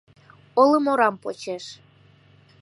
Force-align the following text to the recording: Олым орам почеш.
Олым 0.61 0.85
орам 0.91 1.15
почеш. 1.23 1.65